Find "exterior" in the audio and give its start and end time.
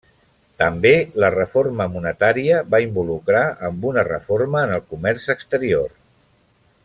5.37-5.97